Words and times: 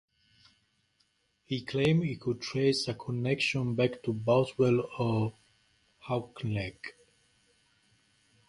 He 1.45 1.63
claimed 1.63 2.03
he 2.05 2.15
could 2.15 2.41
trace 2.41 2.87
a 2.87 2.95
connection 2.95 3.75
back 3.75 4.01
to 4.01 4.13
Boswell 4.13 4.89
of 4.97 5.35
Auchinleck. 6.09 6.93